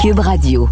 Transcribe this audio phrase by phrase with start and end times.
[0.00, 0.66] Cube Radio.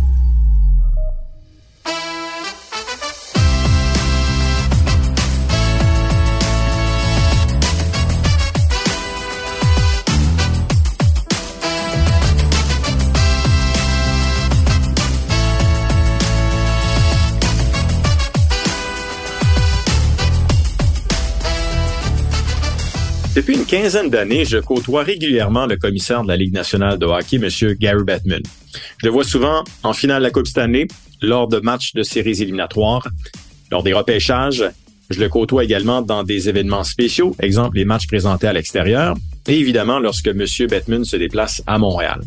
[23.37, 27.37] Depuis une quinzaine d'années, je côtoie régulièrement le commissaire de la Ligue nationale de hockey,
[27.37, 27.75] M.
[27.79, 28.41] Gary Bettman.
[28.99, 30.87] Je le vois souvent en finale de la Coupe Stanley,
[31.23, 33.07] lors de matchs de séries éliminatoires,
[33.71, 34.65] lors des repêchages.
[35.11, 39.17] Je le côtoie également dans des événements spéciaux, exemple les matchs présentés à l'extérieur,
[39.47, 40.45] et évidemment lorsque M.
[40.69, 42.21] Bettman se déplace à Montréal.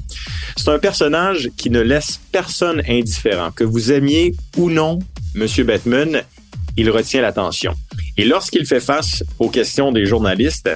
[0.58, 3.52] C'est un personnage qui ne laisse personne indifférent.
[3.52, 4.98] Que vous aimiez ou non
[5.36, 5.48] M.
[5.64, 6.24] Bettman,
[6.76, 7.74] il retient l'attention.
[8.18, 10.70] Et lorsqu'il fait face aux questions des journalistes,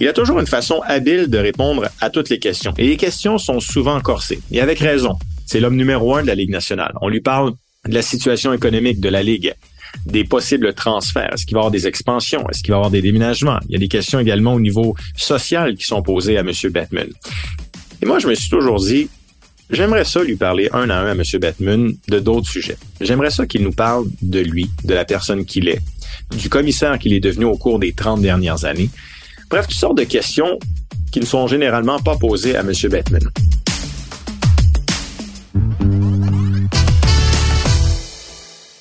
[0.00, 2.74] il a toujours une façon habile de répondre à toutes les questions.
[2.78, 4.40] Et les questions sont souvent corsées.
[4.50, 5.16] Et avec raison.
[5.46, 6.92] C'est l'homme numéro un de la Ligue nationale.
[7.00, 7.52] On lui parle
[7.86, 9.54] de la situation économique de la Ligue,
[10.06, 11.34] des possibles transferts.
[11.34, 12.48] Est-ce qu'il va y avoir des expansions?
[12.48, 13.58] Est-ce qu'il va y avoir des déménagements?
[13.68, 16.50] Il y a des questions également au niveau social qui sont posées à M.
[16.70, 17.08] Batman.
[18.02, 19.08] Et moi, je me suis toujours dit,
[19.70, 21.22] j'aimerais ça lui parler un à un à M.
[21.40, 22.76] Batman de d'autres sujets.
[23.00, 25.80] J'aimerais ça qu'il nous parle de lui, de la personne qu'il est,
[26.38, 28.90] du commissaire qu'il est devenu au cours des 30 dernières années,
[29.50, 30.58] Bref, toutes sortes de questions
[31.12, 32.72] qui ne sont généralement pas posées à M.
[32.90, 33.22] Bettman.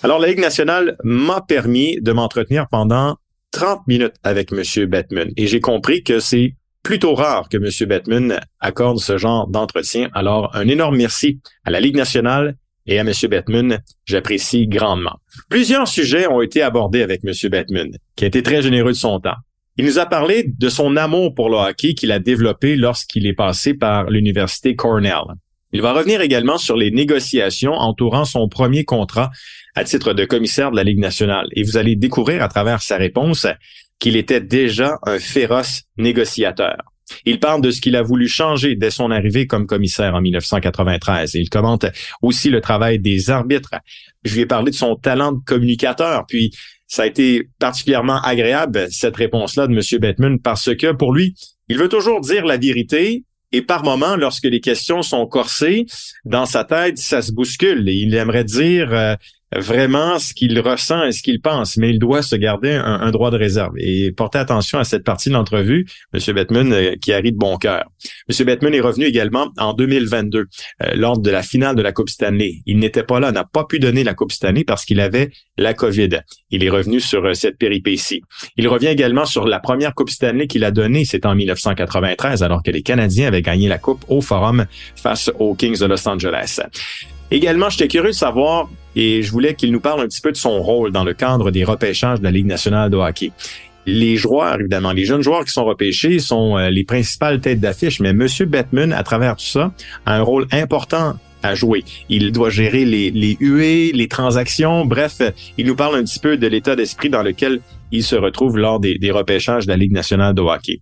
[0.02, 3.16] Alors, la Ligue nationale m'a permis de m'entretenir pendant
[3.52, 4.86] 30 minutes avec M.
[4.88, 7.88] Bettman et j'ai compris que c'est plutôt rare que M.
[7.88, 10.10] Bettman accorde ce genre d'entretien.
[10.14, 13.12] Alors, un énorme merci à la Ligue nationale et à M.
[13.30, 13.80] Bettman.
[14.06, 15.18] J'apprécie grandement.
[15.50, 17.34] Plusieurs sujets ont été abordés avec M.
[17.50, 19.38] Bettman, qui a été très généreux de son temps.
[19.78, 23.34] Il nous a parlé de son amour pour le hockey qu'il a développé lorsqu'il est
[23.34, 25.24] passé par l'université Cornell.
[25.72, 29.32] Il va revenir également sur les négociations entourant son premier contrat
[29.74, 31.48] à titre de commissaire de la Ligue nationale.
[31.56, 33.48] Et vous allez découvrir à travers sa réponse
[33.98, 36.93] qu'il était déjà un féroce négociateur.
[37.26, 41.36] Il parle de ce qu'il a voulu changer dès son arrivée comme commissaire en 1993.
[41.36, 41.86] Et il commente
[42.22, 43.76] aussi le travail des arbitres.
[44.24, 46.52] Je lui ai parlé de son talent de communicateur, puis
[46.88, 50.00] ça a été particulièrement agréable, cette réponse-là de M.
[50.00, 51.34] Bettman, parce que pour lui,
[51.68, 55.86] il veut toujours dire la vérité, et par moment, lorsque les questions sont corsées,
[56.26, 57.88] dans sa tête, ça se bouscule.
[57.88, 59.16] Et il aimerait dire euh,
[59.58, 63.32] vraiment ce qu'il ressent et ce qu'il pense, mais il doit se garder un, droit
[63.32, 63.74] de réserve.
[63.78, 66.36] Et porter attention à cette partie de l'entrevue, M.
[66.36, 67.86] Bettman, euh, qui arrive de bon cœur.
[68.30, 68.46] M.
[68.46, 70.46] Bettman est revenu également en 2022, euh,
[70.96, 72.62] lors de la finale de la Coupe Stanley.
[72.66, 75.74] Il n'était pas là, n'a pas pu donner la Coupe Stanley parce qu'il avait la
[75.74, 76.22] COVID.
[76.50, 78.22] Il est revenu sur euh, cette péripétie.
[78.58, 82.64] Il revient également sur la première Coupe Stanley qu'il a donnée, c'est en 1993, alors
[82.64, 84.66] que les Canadiens avaient gagné la Coupe au Forum
[84.96, 86.60] face aux Kings de Los Angeles.
[87.34, 90.38] Également, j'étais curieux de savoir et je voulais qu'il nous parle un petit peu de
[90.38, 93.32] son rôle dans le cadre des repêchages de la Ligue nationale de hockey.
[93.88, 98.00] Les joueurs, évidemment, les jeunes joueurs qui sont repêchés sont euh, les principales têtes d'affiche,
[98.02, 98.28] mais M.
[98.46, 99.72] Bettman, à travers tout ça,
[100.06, 101.84] a un rôle important à jouer.
[102.08, 105.24] Il doit gérer les, huées, les transactions, bref,
[105.58, 107.62] il nous parle un petit peu de l'état d'esprit dans lequel
[107.92, 110.82] il se retrouve lors des, des repêchages de la Ligue nationale de hockey.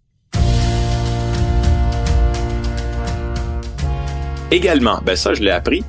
[4.52, 5.82] Également, ben ça je l'ai appris,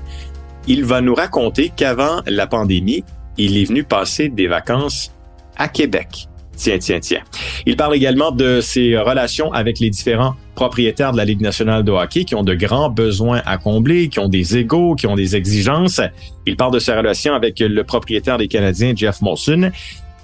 [0.67, 3.05] il va nous raconter qu'avant la pandémie,
[3.39, 5.13] il est venu passer des vacances
[5.57, 6.29] à Québec.
[6.57, 7.23] Tiens, tiens, tiens.
[7.67, 11.91] Il parle également de ses relations avec les différents propriétaires de la Ligue nationale de
[11.91, 15.35] hockey qui ont de grands besoins à combler, qui ont des égaux, qui ont des
[15.35, 16.01] exigences.
[16.47, 19.73] Il parle de ses relations avec le propriétaire des Canadiens, Jeff Molson.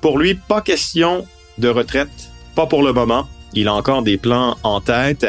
[0.00, 1.26] Pour lui, pas question
[1.56, 3.26] de retraite, pas pour le moment.
[3.54, 5.26] Il a encore des plans en tête.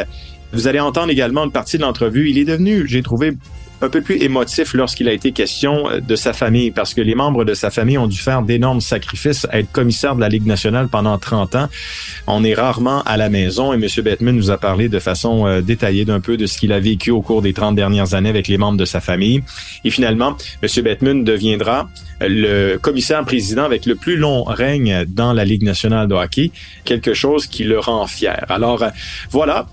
[0.52, 2.30] Vous allez entendre également une partie de l'entrevue.
[2.30, 3.32] Il est devenu, j'ai trouvé
[3.82, 7.16] un peu plus émotif lorsqu'il a été question euh, de sa famille, parce que les
[7.16, 10.46] membres de sa famille ont dû faire d'énormes sacrifices à être commissaire de la Ligue
[10.46, 11.70] nationale pendant 30 ans.
[12.28, 13.88] On est rarement à la maison et M.
[14.04, 17.12] Bettman nous a parlé de façon euh, détaillée d'un peu de ce qu'il a vécu
[17.12, 19.42] au cours des 30 dernières années avec les membres de sa famille.
[19.84, 20.84] Et finalement, M.
[20.84, 21.90] Bettman deviendra
[22.22, 26.52] le commissaire président avec le plus long règne dans la Ligue nationale de hockey,
[26.84, 28.46] quelque chose qui le rend fier.
[28.50, 28.90] Alors euh,
[29.32, 29.68] voilà,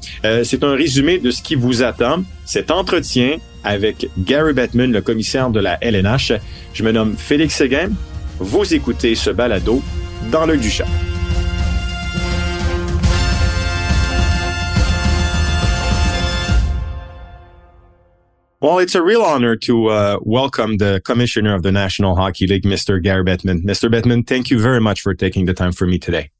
[0.44, 2.22] c'est un résumé de ce qui vous attend.
[2.44, 6.32] Cet entretien avec Gary Bettman, le commissaire de la LNH.
[6.72, 7.90] Je me nomme Félix Séguin.
[8.38, 9.82] Vous écoutez ce balado
[10.30, 10.86] dans le du chat.
[18.60, 22.64] Well, it's a real honor to uh, welcome the commissioner of the National Hockey League,
[22.64, 23.02] Mr.
[23.02, 23.62] Gary Bettman.
[23.62, 23.90] Mr.
[23.90, 26.30] Bettman, thank you very much for taking the time for me today.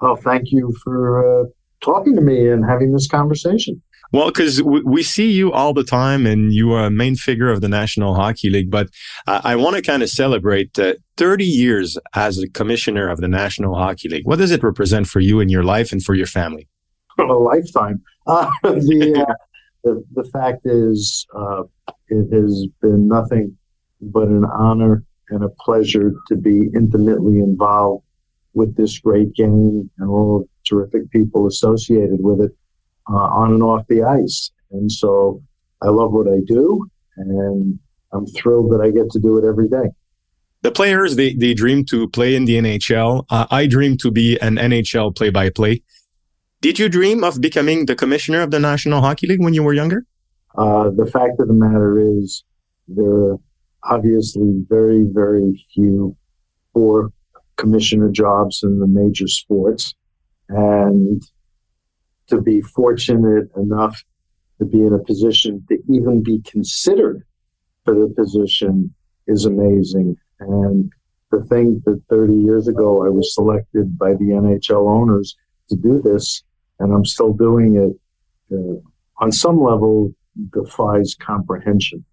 [0.00, 1.44] Well, thank you for uh,
[1.80, 3.82] talking to me and having this conversation.
[4.12, 7.60] Well, because we see you all the time and you are a main figure of
[7.60, 8.88] the National Hockey League, but
[9.26, 13.74] I want to kind of celebrate uh, 30 years as a commissioner of the National
[13.74, 14.26] Hockey League.
[14.26, 16.68] What does it represent for you in your life and for your family?
[17.18, 18.02] A lifetime.
[18.28, 19.34] Uh, the, uh,
[19.84, 21.62] the, the, fact is, uh,
[22.08, 23.56] it has been nothing
[24.00, 28.04] but an honor and a pleasure to be intimately involved
[28.54, 32.50] with this great game and all the terrific people associated with it
[33.10, 34.50] uh, on and off the ice.
[34.70, 35.42] And so
[35.82, 37.78] I love what I do, and
[38.12, 39.90] I'm thrilled that I get to do it every day.
[40.62, 43.26] The players they they dream to play in the NHL.
[43.30, 45.82] Uh, I dream to be an NHL play by play.
[46.60, 49.74] Did you dream of becoming the commissioner of the National Hockey League when you were
[49.74, 50.04] younger?
[50.56, 52.42] Uh, the fact of the matter is,
[52.88, 53.36] there are
[53.84, 56.16] obviously very, very few
[56.72, 57.12] for
[57.56, 59.94] commissioner jobs in the major sports.
[60.48, 61.22] And
[62.28, 64.02] to be fortunate enough
[64.58, 67.24] to be in a position to even be considered
[67.84, 68.94] for the position
[69.26, 70.16] is amazing.
[70.40, 70.90] And
[71.32, 75.36] to think that 30 years ago I was selected by the NHL owners
[75.68, 76.42] to do this,
[76.78, 78.80] and I'm still doing it, uh,
[79.22, 80.14] on some level
[80.52, 82.04] defies comprehension.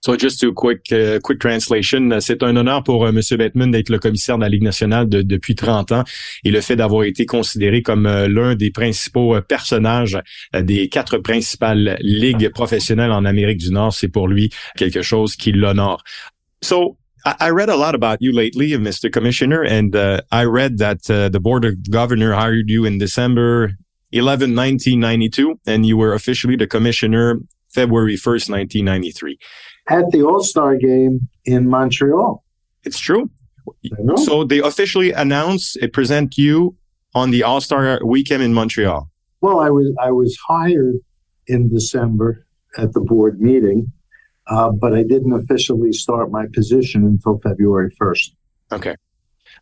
[0.00, 3.88] So just a quick uh, quick translation, c'est un honneur pour euh, Monsieur Bettman d'être
[3.88, 6.04] le commissaire de la Ligue nationale depuis 30 ans
[6.44, 10.16] et le fait d'avoir été considéré comme euh, l'un des principaux euh, personnages
[10.54, 15.50] des quatre principales ligues professionnelles en Amérique du Nord, c'est pour lui quelque chose qui
[15.50, 16.04] l'honore.
[16.62, 19.10] So I read a lot about you lately, Mr.
[19.10, 23.72] Commissioner, and uh, I read that uh, the Board of Governor hired you in December
[24.12, 29.38] 11, 1992, and you were officially the commissioner February 1st, 1993
[29.88, 32.44] at the All Star game in Montreal.
[32.84, 33.30] It's true.
[34.16, 36.76] So they officially announced it present you
[37.14, 39.10] on the All Star weekend in Montreal.
[39.40, 40.96] Well, I was I was hired
[41.46, 42.46] in December
[42.76, 43.92] at the board meeting,
[44.48, 48.34] uh, but I didn't officially start my position until February first.
[48.72, 48.94] Okay.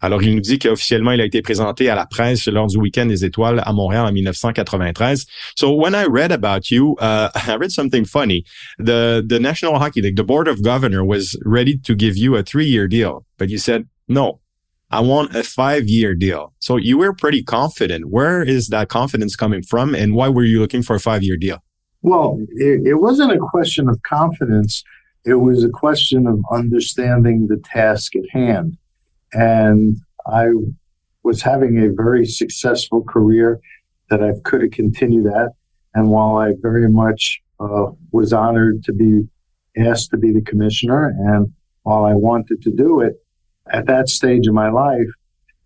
[0.01, 3.07] Alors, il nous dit qu'officiellement, il a été présenté à la presse lors du Week-end
[3.07, 5.27] des Étoiles à Montréal en 1993.
[5.57, 8.45] So when I read about you, uh, I read something funny.
[8.79, 12.43] The, the National Hockey League, the Board of Governor was ready to give you a
[12.43, 14.41] three-year deal, but you said, no,
[14.91, 16.53] I want a five-year deal.
[16.61, 18.11] So you were pretty confident.
[18.11, 21.59] Where is that confidence coming from and why were you looking for a five-year deal?
[22.03, 24.85] Well, it, it wasn't a question of confidence.
[25.25, 28.77] It was a question of understanding the task at hand.
[29.33, 29.97] And
[30.27, 30.49] I
[31.23, 33.61] was having a very successful career
[34.11, 35.49] that I could have continued at.
[35.95, 39.29] And while I very much uh, was honored to be
[39.77, 41.53] asked to be the commissioner, and
[41.83, 43.15] while I wanted to do it
[43.71, 45.09] at that stage of my life,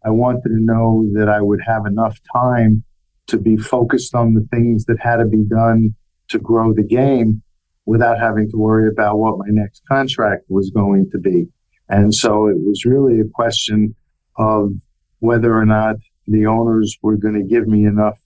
[0.05, 2.85] I wanted to know that I would have enough time
[3.27, 5.95] to be focused on the things that had to be done
[6.29, 7.43] to grow the game
[7.87, 11.47] without having to worry about what my next contract was going to be.
[11.91, 13.95] And so it was really a question
[14.39, 14.71] of
[15.19, 15.97] whether or not
[16.27, 18.19] the owners were going to give me enough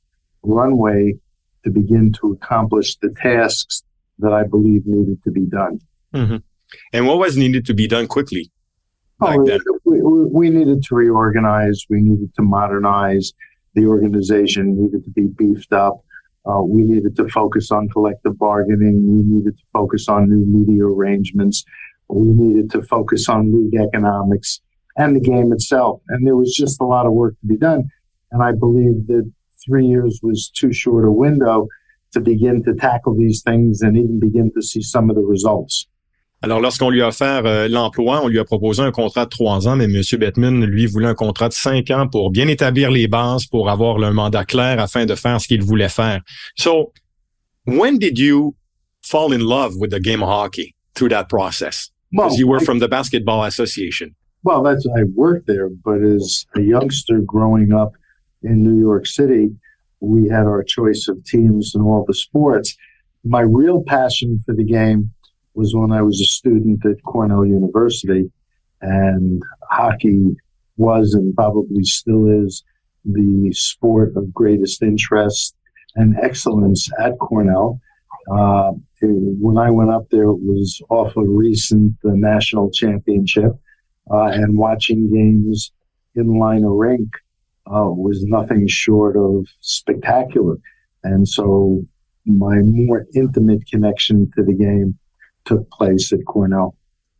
[0.42, 1.14] runway
[1.64, 3.82] to begin to accomplish the tasks
[4.18, 5.80] that I believe needed to be done.
[6.14, 6.36] Mm-hmm.
[6.92, 8.50] And what was needed to be done quickly?
[9.20, 9.42] Oh,
[9.84, 11.84] we, we, needed to reorganize.
[11.88, 13.32] We needed to modernize.
[13.74, 16.04] The organization needed to be beefed up.
[16.46, 19.06] Uh, we needed to focus on collective bargaining.
[19.06, 21.64] We needed to focus on new media arrangements
[22.08, 24.60] we needed to focus on league economics
[24.96, 26.00] and the game itself.
[26.08, 27.88] And there was just a lot of work to be done.
[28.32, 29.30] And I believe that
[29.64, 31.68] three years was too short a window
[32.12, 35.86] to begin to tackle these things and even begin to see some of the results.
[36.42, 39.66] Alors, lorsqu'on lui a offert euh, l'emploi, on lui a proposé un contrat de trois
[39.66, 40.02] ans, mais M.
[40.18, 43.96] Bettman, lui, voulait un contrat de cinq ans pour bien établir les bases, pour avoir
[44.02, 46.20] un mandat clair afin de faire ce qu'il voulait faire.
[46.54, 46.92] So,
[47.66, 48.54] when did you
[49.00, 51.93] fall in love with the game of hockey through that process?
[52.14, 54.14] Because well, you were I, from the Basketball Association.
[54.44, 57.92] Well, that's I worked there, but as a youngster growing up
[58.42, 59.50] in New York City,
[60.00, 62.76] we had our choice of teams in all the sports.
[63.24, 65.10] My real passion for the game
[65.54, 68.30] was when I was a student at Cornell University,
[68.80, 70.36] and hockey
[70.76, 72.62] was and probably still is
[73.04, 75.56] the sport of greatest interest
[75.96, 77.80] and excellence at Cornell.
[78.30, 83.52] Uh, when I went up there, it was awfully recent, the national championship,
[84.10, 85.72] uh, and watching games
[86.14, 87.08] in Lynah Rink
[87.66, 90.56] uh, was nothing short of spectacular.
[91.02, 91.84] And so
[92.24, 94.98] my more intimate connection to the game
[95.44, 96.74] took place at Cornell.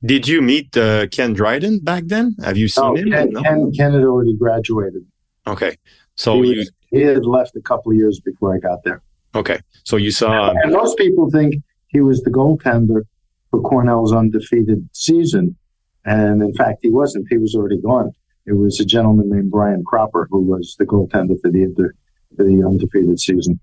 [0.04, 2.36] Did you meet uh, Ken Dryden back then?
[2.42, 3.10] Have you seen no, him?
[3.10, 3.42] Ken, no?
[3.42, 5.04] Ken, Ken, had already graduated.
[5.46, 5.76] Okay.
[6.14, 6.66] So he, you...
[6.90, 9.02] he had left a couple of years before I got there.
[9.34, 9.60] Okay.
[9.84, 10.50] So you saw.
[10.50, 11.56] And most people think
[11.88, 13.02] he was the goaltender
[13.50, 15.56] for Cornell's undefeated season.
[16.04, 17.26] And in fact, he wasn't.
[17.30, 18.12] He was already gone.
[18.46, 21.92] It was a gentleman named Brian Cropper who was the goaltender for the,
[22.36, 23.58] the undefeated season.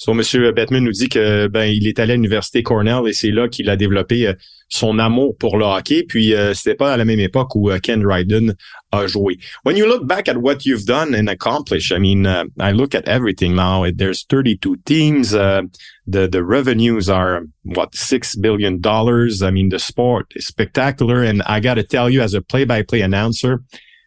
[0.00, 3.30] So, Monsieur Bettman nous dit que ben il est allé à l'université Cornell et c'est
[3.30, 4.32] là qu'il a développé euh,
[4.70, 6.04] son amour pour le hockey.
[6.08, 8.54] Puis euh, c'était pas à la même époque où euh, Ken Dryden
[8.92, 9.36] a joué.
[9.62, 12.94] When you look back at what you've done and accomplished, I mean, uh, I look
[12.94, 13.84] at everything now.
[13.94, 15.34] There's 32 teams.
[15.34, 15.64] Uh,
[16.06, 19.42] the the revenues are what six billion dollars.
[19.42, 23.02] I mean, the sport is spectacular, and I got to tell you, as a play-by-play
[23.02, 23.60] announcer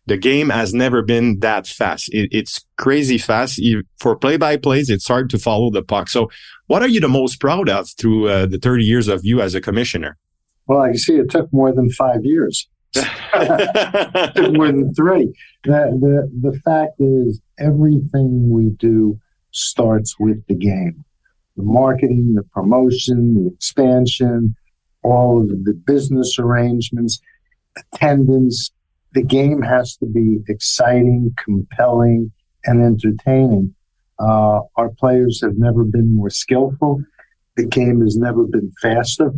[0.06, 2.14] the game has never been that fast.
[2.14, 3.62] It, it's crazy fast.
[4.00, 6.10] For play-by-plays, it's hard to follow the puck.
[6.10, 6.30] So,
[6.68, 9.56] what are you the most proud of through uh, the 30 years of you as
[9.56, 10.18] a commissioner?
[10.68, 12.68] Well, I see it took more than five years.
[12.96, 15.34] more than three.
[15.64, 19.20] The, the, the fact is, everything we do
[19.52, 21.04] starts with the game.
[21.56, 24.56] The marketing, the promotion, the expansion,
[25.04, 27.20] all of the business arrangements,
[27.94, 28.72] attendance,
[29.14, 32.32] the game has to be exciting, compelling,
[32.66, 33.74] and entertaining.
[34.20, 37.02] Uh, our players have never been more skillful.
[37.56, 39.32] The game has never been faster.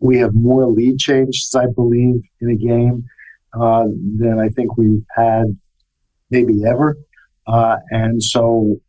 [0.00, 3.04] We have more lead changes, I believe, in a game
[3.58, 3.86] uh,
[4.18, 5.56] than I think we've had
[6.30, 6.96] maybe ever.
[7.46, 8.80] Uh, and so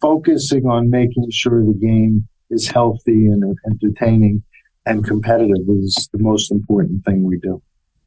[0.00, 4.42] focusing on making sure the game is healthy and entertaining
[4.86, 7.60] and competitive is the most important thing we do.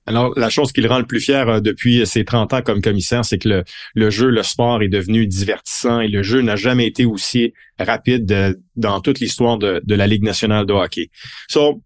[0.05, 2.81] Alors, la chose qui le rend le plus fier euh, depuis ses 30 ans comme
[2.81, 3.63] commissaire, c'est que
[3.93, 8.57] le, jeu, le sport est devenu divertissant et le jeu n'a jamais été aussi rapide
[8.75, 11.11] dans toute l'histoire de, de la Ligue nationale de hockey.
[11.47, 11.83] So,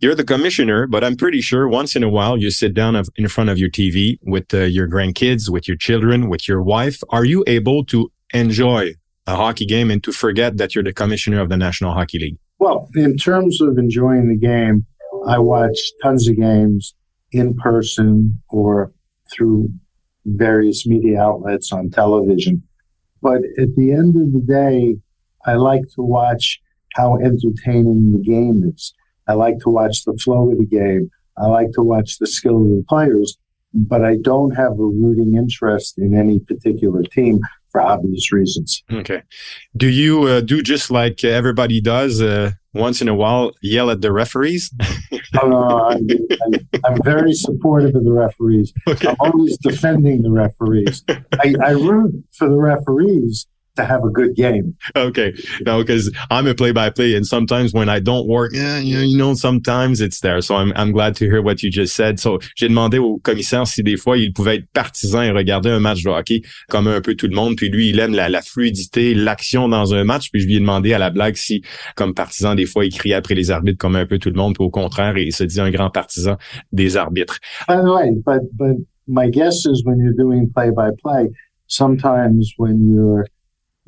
[0.00, 3.28] you're the commissioner, but I'm pretty sure once in a while you sit down in
[3.28, 7.02] front of your TV with uh, your grandkids, with your children, with your wife.
[7.10, 8.94] Are you able to enjoy
[9.26, 12.36] a hockey game and to forget that you're the commissioner of the National Hockey League?
[12.58, 14.86] Well, in terms of enjoying the game,
[15.26, 16.94] I watch tons of games
[17.32, 18.92] in person or
[19.32, 19.70] through
[20.24, 22.62] various media outlets on television.
[23.22, 24.96] But at the end of the day,
[25.44, 26.60] I like to watch
[26.94, 28.92] how entertaining the game is.
[29.28, 31.10] I like to watch the flow of the game.
[31.36, 33.36] I like to watch the skill of the players,
[33.74, 37.40] but I don't have a rooting interest in any particular team
[37.76, 38.82] for obvious reasons.
[38.90, 39.22] Okay.
[39.76, 42.22] Do you uh, do just like everybody does?
[42.22, 44.72] Uh, once in a while, yell at the referees?
[45.42, 46.06] oh, no, I'm,
[46.44, 48.72] I'm, I'm, very supportive of the referees.
[48.86, 49.08] Okay.
[49.08, 51.02] I'm always defending the referees.
[51.08, 54.74] I, I root for the referees to have a good game.
[54.94, 55.34] Okay.
[55.64, 59.16] No, because I'm a play by play and sometimes when I don't work, yeah, you
[59.16, 60.40] know, sometimes it's there.
[60.40, 62.18] So I'm, I'm glad to hear what you just said.
[62.18, 65.80] So j'ai demandé au commissaire si des fois il pouvait être partisan et regarder un
[65.80, 67.56] match de hockey comme un peu tout le monde.
[67.56, 70.30] Puis lui, il aime la, la fluidité, l'action dans un match.
[70.30, 71.62] Puis je lui ai demandé à la blague si,
[71.94, 74.54] comme partisan, des fois, il crie après les arbitres comme un peu tout le monde.
[74.54, 76.36] Puis au contraire, il se dit un grand partisan
[76.72, 77.38] des arbitres.
[77.68, 81.30] By the way, but, but my guess is when you're doing play by play,
[81.66, 83.26] sometimes when you're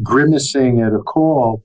[0.02, 1.64] grimacing at a call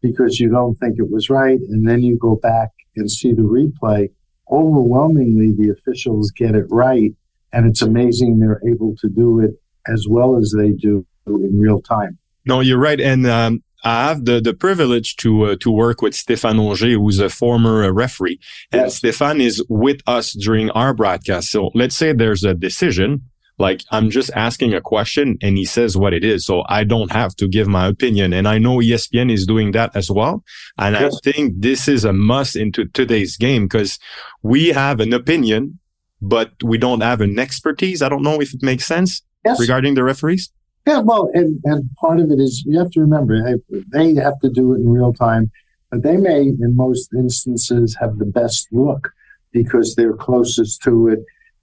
[0.00, 1.58] because you don't think it was right.
[1.68, 4.10] And then you go back and see the replay.
[4.50, 7.12] Overwhelmingly, the officials get it right.
[7.52, 9.50] And it's amazing they're able to do it
[9.86, 12.18] as well as they do in real time.
[12.46, 13.00] No, you're right.
[13.00, 17.18] And, um, I have the, the privilege to uh, to work with Stéphane Auger, who's
[17.18, 18.38] a former uh, referee,
[18.72, 19.00] and yes.
[19.00, 21.50] Stéphane is with us during our broadcast.
[21.50, 23.29] So let's say there's a decision
[23.60, 26.44] like I'm just asking a question and he says what it is.
[26.46, 28.32] So I don't have to give my opinion.
[28.32, 30.42] And I know ESPN is doing that as well.
[30.78, 31.14] And yes.
[31.14, 33.98] I think this is a must into today's game because
[34.42, 35.78] we have an opinion,
[36.22, 38.02] but we don't have an expertise.
[38.02, 39.60] I don't know if it makes sense yes.
[39.60, 40.50] regarding the referees.
[40.86, 44.40] Yeah, well, and, and part of it is you have to remember they, they have
[44.40, 45.50] to do it in real time,
[45.90, 49.10] but they may, in most instances, have the best look
[49.52, 51.18] because they're closest to it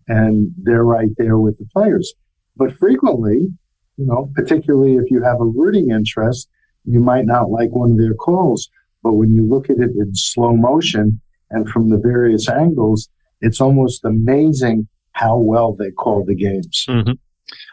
[0.08, 2.14] and they're right there with the players.
[2.56, 3.50] But frequently,
[3.98, 6.50] you know, particularly if you have a rooting interest,
[6.86, 8.70] you might not like one of their calls.
[9.04, 13.10] But when you look at it in slow motion and from the various angles,
[13.42, 16.86] it's almost amazing how well they call the games.
[16.88, 17.14] Mm-hmm.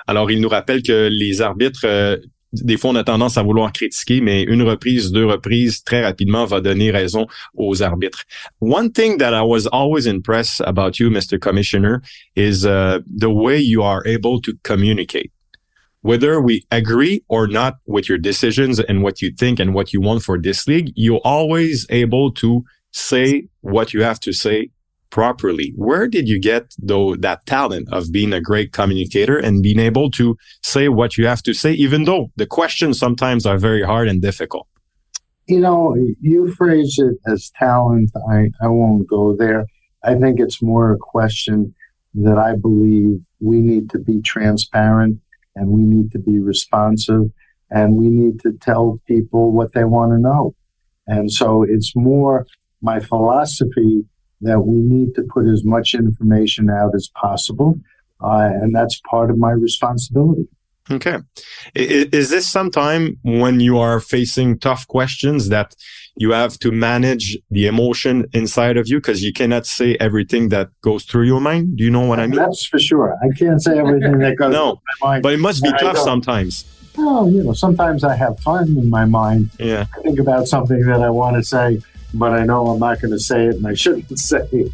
[0.07, 2.17] Alors, il nous rappelle que les arbitres euh,
[2.62, 6.44] des fois, on a tendance à vouloir critiquer, mais une reprise, deux reprises, très rapidement,
[6.44, 8.25] va donner raison aux arbitres.
[8.61, 11.38] One thing that I was always impressed about you, Mr.
[11.38, 12.02] Commissioner,
[12.37, 15.30] is uh, the way you are able to communicate.
[16.02, 20.02] Whether we agree or not with your decisions and what you think and what you
[20.02, 24.70] want for this league, you're always able to say what you have to say
[25.14, 25.73] properly.
[25.76, 30.11] Where did you get though that talent of being a great communicator and being able
[30.18, 34.09] to say what you have to say, even though the questions sometimes are very hard
[34.09, 34.66] and difficult?
[35.47, 38.11] You know, you phrase it as talent.
[38.28, 39.66] I, I won't go there.
[40.02, 41.73] I think it's more a question
[42.14, 45.21] that I believe we need to be transparent
[45.54, 47.26] and we need to be responsive
[47.71, 50.56] and we need to tell people what they want to know.
[51.06, 52.47] And so it's more
[52.83, 54.04] my philosophy
[54.41, 57.79] that we need to put as much information out as possible.
[58.23, 60.49] Uh, and that's part of my responsibility.
[60.91, 61.19] Okay.
[61.75, 65.75] Is this sometime when you are facing tough questions that
[66.17, 70.69] you have to manage the emotion inside of you because you cannot say everything that
[70.83, 71.79] goes through your mind?
[71.79, 72.37] Do you know what I mean?
[72.37, 73.17] That's for sure.
[73.23, 75.23] I can't say everything that goes no, through my mind.
[75.23, 76.67] But it must be tough sometimes.
[76.99, 79.50] Oh, you know, sometimes I have fun in my mind.
[79.59, 79.87] Yeah.
[79.97, 81.81] I think about something that I want to say,
[82.14, 84.73] but I know I'm not going to say it and I shouldn't say it.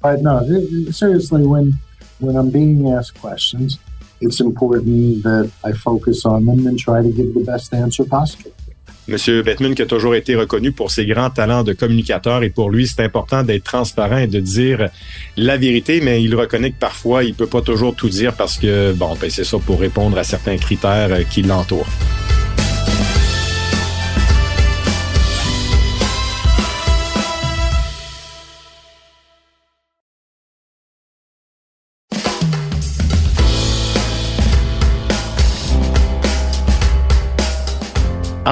[0.00, 0.42] but no,
[0.90, 1.74] seriously, when
[2.20, 3.78] when I'm being asked questions,
[4.20, 8.52] it's important that I focus on them and try to give the best answer possible.
[9.08, 12.70] Monsieur Bettman, qui a toujours été reconnu pour ses grands talents de communicateur, et pour
[12.70, 14.90] lui, c'est important d'être transparent et de dire
[15.36, 18.92] la vérité, mais il reconnaît que parfois, il peut pas toujours tout dire parce que,
[18.92, 21.88] bon, ben, c'est ça pour répondre à certains critères qui l'entourent.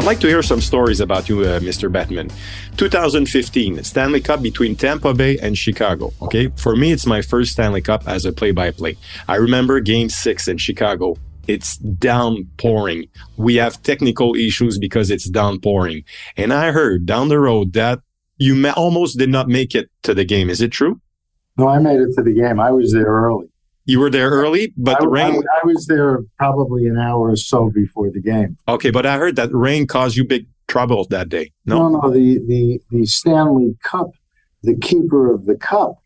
[0.00, 1.92] I'd like to hear some stories about you, uh, Mr.
[1.92, 2.32] Bettman.
[2.78, 6.14] 2015, Stanley Cup between Tampa Bay and Chicago.
[6.22, 6.48] Okay.
[6.56, 8.96] For me, it's my first Stanley Cup as a play by play.
[9.28, 11.16] I remember game six in Chicago.
[11.48, 13.08] It's downpouring.
[13.36, 16.04] We have technical issues because it's downpouring.
[16.34, 18.00] And I heard down the road that
[18.38, 20.48] you almost did not make it to the game.
[20.48, 20.98] Is it true?
[21.58, 22.58] No, I made it to the game.
[22.58, 23.49] I was there early.
[23.90, 25.34] You were there early, but I, the rain.
[25.34, 28.56] I, I, was there probably an hour or so before the game.
[28.68, 31.50] Okay, but I heard that rain caused you big trouble that day.
[31.66, 34.10] No, no, no the, the, the Stanley Cup,
[34.62, 35.96] the keeper of the cup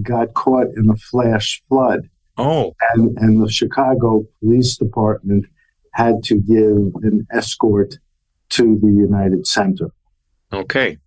[0.00, 2.08] got caught in a flash flood.
[2.38, 2.76] Oh.
[2.92, 5.46] And, and the Chicago Police Department
[5.94, 7.96] had to give an escort
[8.50, 9.90] to the United Center.
[10.52, 10.98] Okay.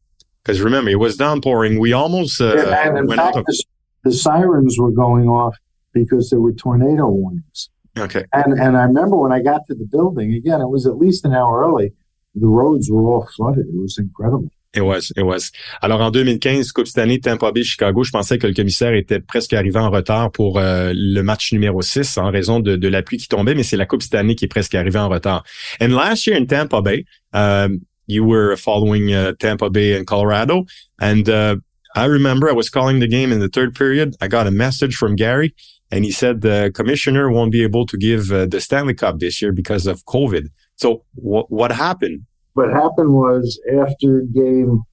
[0.43, 1.79] Because remember, it was downpouring.
[1.79, 3.63] We almost uh, yeah, and in went fact, out of- the,
[4.03, 5.55] the sirens were going off
[6.03, 7.69] because there were tornado warnings.
[7.97, 8.23] Okay.
[8.33, 11.25] And and I remember when I got to the building again, it was at least
[11.25, 11.93] an hour early.
[12.35, 13.65] The roads were all flooded.
[13.65, 14.49] It was incredible.
[14.73, 15.51] It was, it was.
[15.81, 19.53] Alors en 2015, Coupe Stanley Tampa Bay Chicago, je pensais que le commissaire était presque
[19.53, 23.17] arrivé en retard pour euh, le match numéro 6 en raison de, de la pluie
[23.17, 25.43] qui tombait, mais c'est la Coupe Stanley qui est presque arrivée en retard.
[25.81, 30.65] And last year in Tampa Bay, um, you were following uh, Tampa Bay and Colorado,
[30.99, 31.55] and uh,
[31.95, 34.15] I remember I was calling the game in the third period.
[34.21, 35.55] I got a message from Gary
[35.91, 39.41] and he said the commissioner won't be able to give uh, the Stanley Cup this
[39.41, 40.49] year because of COVID.
[40.75, 42.25] So what what happened?
[42.53, 44.83] What happened was after game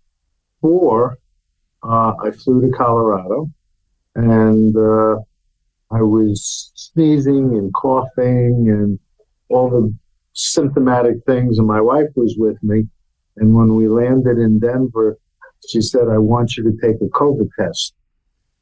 [0.61, 1.18] four,
[1.83, 3.50] uh, I flew to Colorado,
[4.14, 5.16] and uh,
[5.90, 8.98] I was sneezing and coughing and
[9.48, 9.94] all the
[10.35, 12.85] symptomatic things, and my wife was with me.
[13.37, 15.18] And when we landed in Denver,
[15.68, 17.94] she said, "I want you to take a COVID test."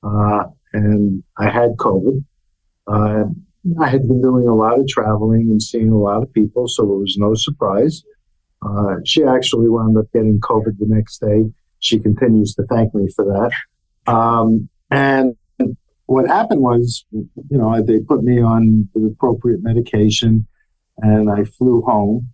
[0.03, 2.25] Uh, and I had COVID.
[2.87, 3.25] Uh,
[3.81, 6.83] I had been doing a lot of traveling and seeing a lot of people, so
[6.85, 8.03] it was no surprise.
[8.61, 11.45] Uh, she actually wound up getting COVID the next day.
[11.81, 14.13] She continues to thank me for that.
[14.13, 15.37] Um, and
[16.07, 20.47] what happened was, you know, they put me on the appropriate medication
[20.99, 22.29] and I flew home.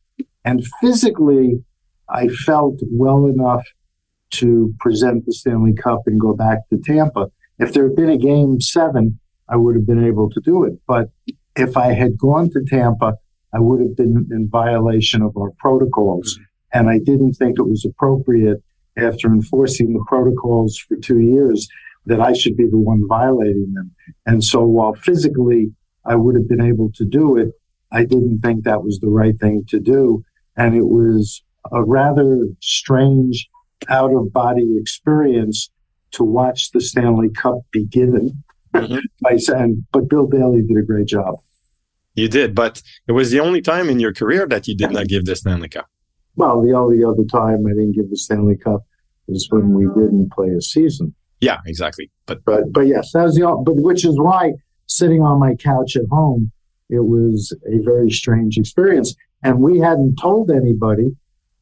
[0.44, 1.62] And physically,
[2.08, 3.64] I felt well enough
[4.30, 8.18] to present the Stanley Cup and go back to Tampa if there had been a
[8.18, 9.18] game seven,
[9.48, 10.74] I would have been able to do it.
[10.86, 11.10] But
[11.56, 13.14] if I had gone to Tampa,
[13.52, 16.38] I would have been in violation of our protocols.
[16.72, 18.62] And I didn't think it was appropriate
[18.96, 21.68] after enforcing the protocols for two years
[22.06, 23.90] that I should be the one violating them.
[24.26, 25.72] And so while physically
[26.04, 27.48] I would have been able to do it,
[27.90, 30.22] I didn't think that was the right thing to do.
[30.56, 31.42] And it was
[31.72, 33.48] a rather strange
[33.88, 35.70] out of body experience
[36.12, 38.42] to watch the Stanley Cup be given
[38.74, 38.98] mm-hmm.
[39.22, 39.38] by
[39.92, 41.36] but Bill Daly did a great job.
[42.14, 45.06] You did, but it was the only time in your career that you did not
[45.06, 45.86] give the Stanley Cup.
[46.34, 48.82] Well, the only other time I didn't give the Stanley Cup
[49.28, 51.14] is when we didn't play a season.
[51.40, 52.10] Yeah, exactly.
[52.26, 54.52] But but but yes, that was the but which is why
[54.86, 56.50] sitting on my couch at home,
[56.90, 61.10] it was a very strange experience, and we hadn't told anybody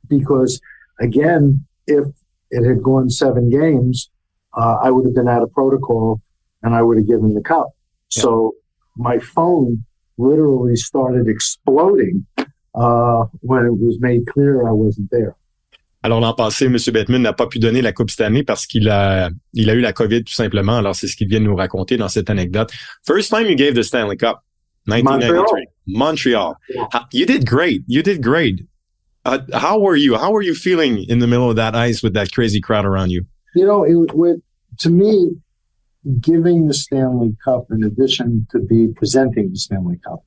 [0.08, 0.60] because
[1.00, 2.06] again, if
[2.50, 4.10] it had gone seven games,
[4.56, 6.20] uh, I would have been out of protocol
[6.62, 7.68] and I would have given the cup.
[8.14, 8.22] Yeah.
[8.22, 8.54] So
[8.96, 9.84] my phone
[10.18, 12.26] literally started exploding
[12.74, 15.36] uh, when it was made clear I wasn't there.
[16.02, 16.76] Alors l'an passé, M.
[16.92, 19.80] Bettman n'a pas pu donner la Coupe cette année parce qu'il a, il a eu
[19.80, 20.76] la COVID tout simplement.
[20.76, 22.70] Alors c'est ce qu'il vient de nous raconter dans cette anecdote.
[23.04, 24.40] First time you gave the Stanley Cup,
[24.86, 26.54] 1993, Montreal.
[26.68, 27.10] Montreal.
[27.12, 27.82] You did great.
[27.88, 28.64] You did great.
[29.24, 30.14] Uh, how were you?
[30.14, 33.10] How were you feeling in the middle of that ice with that crazy crowd around
[33.10, 33.26] you?
[33.56, 34.42] You know, it, with,
[34.80, 35.30] to me,
[36.20, 40.22] giving the Stanley Cup, in addition to be presenting the Stanley Cup,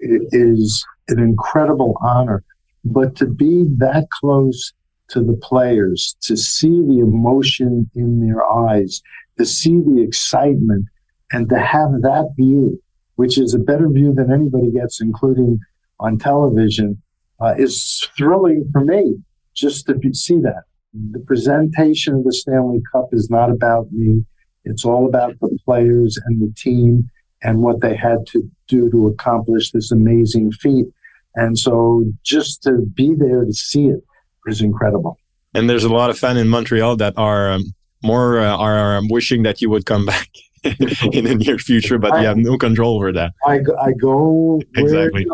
[0.00, 2.42] is an incredible honor.
[2.82, 4.72] But to be that close
[5.08, 9.02] to the players, to see the emotion in their eyes,
[9.38, 10.86] to see the excitement,
[11.30, 12.82] and to have that view,
[13.16, 15.60] which is a better view than anybody gets, including
[16.00, 17.02] on television,
[17.38, 19.16] uh, is thrilling for me
[19.52, 20.62] just to see that.
[20.92, 24.24] The presentation of the Stanley Cup is not about me.
[24.64, 27.10] It's all about the players and the team
[27.42, 30.86] and what they had to do to accomplish this amazing feat.
[31.34, 34.00] And so just to be there to see it
[34.46, 35.18] is incredible.
[35.54, 39.08] And there's a lot of fans in Montreal that are um, more uh, are um,
[39.08, 40.28] wishing that you would come back
[40.64, 43.32] in the near future, but I, you have no control over that.
[43.46, 45.26] I, I go exactly.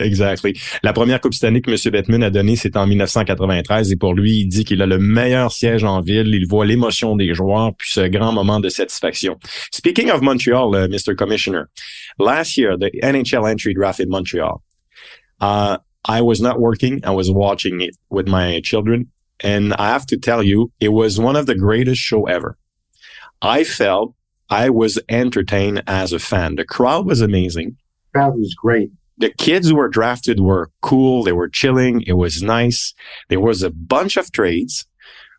[0.00, 0.56] Exactly.
[0.82, 1.92] La première Coupe Stanley que M.
[1.92, 5.50] Bettman a donnée, c'est en 1993 et pour lui, il dit qu'il a le meilleur
[5.50, 6.28] siège en ville.
[6.34, 9.36] Il voit l'émotion des joueurs puis ce grand moment de satisfaction.
[9.72, 11.16] Speaking of Montreal, uh, Mr.
[11.16, 11.64] Commissioner,
[12.18, 14.62] last year, the NHL entry draft in Montreal,
[15.40, 17.00] uh, I was not working.
[17.04, 19.10] I was watching it with my children.
[19.40, 22.56] And I have to tell you, it was one of the greatest show ever.
[23.42, 24.14] I felt
[24.48, 26.56] I was entertained as a fan.
[26.56, 27.76] The crowd was amazing.
[28.12, 31.22] The crowd was great the kids who were drafted were cool.
[31.22, 32.02] They were chilling.
[32.06, 32.94] It was nice.
[33.28, 34.86] There was a bunch of trades.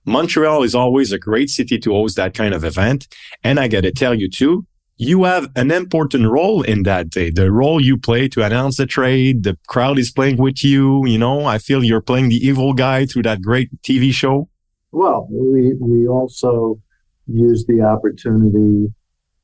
[0.05, 3.07] Montreal is always a great city to host that kind of event.
[3.43, 4.65] And I got to tell you too,
[4.97, 7.29] you have an important role in that day.
[7.29, 11.05] The role you play to announce the trade, the crowd is playing with you.
[11.05, 14.49] You know, I feel you're playing the evil guy through that great TV show.
[14.91, 16.81] Well, we, we also
[17.27, 18.93] use the opportunity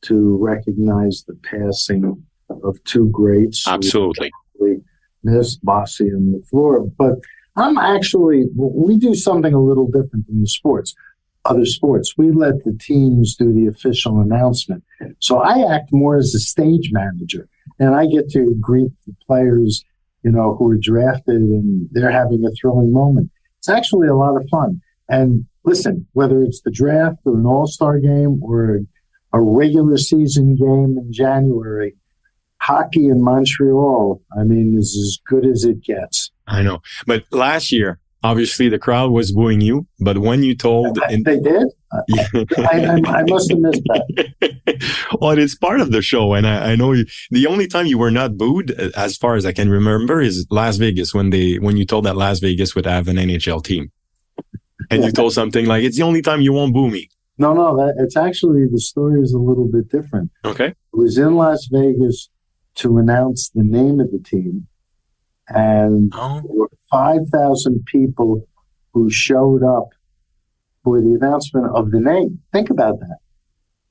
[0.02, 2.26] to recognize the passing
[2.64, 3.68] of two greats.
[3.68, 4.32] Absolutely.
[5.24, 6.92] Mike Bossy and LaFleur.
[6.98, 7.16] But
[7.56, 10.94] I'm actually, we do something a little different in the sports,
[11.46, 12.14] other sports.
[12.18, 14.84] We let the teams do the official announcement.
[15.20, 17.48] So I act more as a stage manager
[17.80, 19.84] and I get to greet the players,
[20.24, 23.32] you know, who are drafted and they're having a thrilling moment.
[23.60, 24.82] It's actually a lot of fun.
[25.08, 28.82] And listen, whether it's the draft or an all star game or
[29.34, 31.96] a regular season game in January,
[32.66, 36.32] hockey in Montreal, I mean, is as good as it gets.
[36.48, 36.82] I know.
[37.06, 41.00] But last year, obviously the crowd was booing you, but when you told...
[41.10, 41.68] In- they did?
[42.10, 42.28] Yeah.
[42.58, 44.98] I, I, I, must have missed that.
[45.22, 46.34] well, it's part of the show.
[46.34, 49.46] And I, I know you, the only time you were not booed, as far as
[49.46, 52.86] I can remember, is Las Vegas when they, when you told that Las Vegas would
[52.86, 53.94] have an NHL team.
[54.92, 57.08] And you told something like, it's the only time you won't boo me.
[57.38, 60.32] No, no, that, it's actually, the story is a little bit different.
[60.44, 60.68] Okay.
[60.68, 62.30] It was in Las Vegas
[62.76, 64.68] to announce the name of the team.
[65.48, 66.42] And oh.
[66.42, 68.48] there were 5,000 people
[68.94, 69.90] who showed up
[70.84, 72.40] for the announcement of the name.
[72.54, 73.18] Think about that.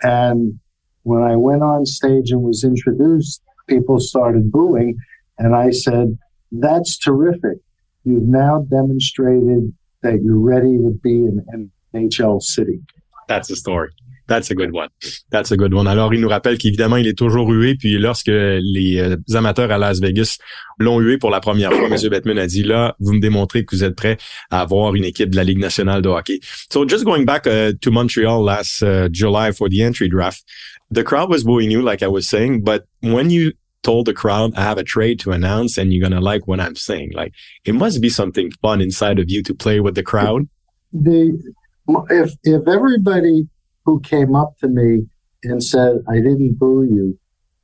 [0.02, 0.58] And
[1.02, 4.96] when I went on stage and was introduced, people started booing.
[5.38, 6.18] And I said,
[6.52, 7.58] That's terrific.
[8.04, 12.80] You've now demonstrated that you're ready to be an NHL city.
[13.28, 13.90] That's the story.
[14.26, 14.88] That's a good one.
[15.30, 15.86] That's a good one.
[15.86, 17.74] Alors, il nous rappelle qu'évidemment, il est toujours hué.
[17.74, 20.38] Puis lorsque les euh, amateurs à Las Vegas
[20.78, 22.08] l'ont hué pour la première fois, M.
[22.08, 24.16] Bettman a dit, là, vous me démontrez que vous êtes prêt
[24.50, 26.40] à avoir une équipe de la Ligue nationale de hockey.
[26.70, 30.42] So just going back uh, to Montreal last uh, July for the entry draft,
[30.90, 32.62] the crowd was booing you, like I was saying.
[32.64, 36.18] But when you told the crowd I have a trade to announce and you're going
[36.18, 37.34] to like what I'm saying, like
[37.66, 40.48] it must be something fun inside of you to play with the crowd.
[40.94, 43.46] If, if everybody
[43.84, 45.06] who came up to me
[45.42, 47.18] and said, I didn't boo you,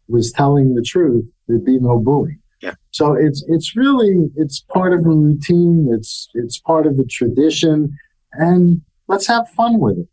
[0.08, 2.38] was telling the truth, there'd be no booing.
[2.60, 2.74] Yeah.
[2.90, 5.88] So it's it's really it's part of a routine.
[5.90, 7.96] It's it's part of a tradition,
[8.32, 10.08] and let's have fun with it.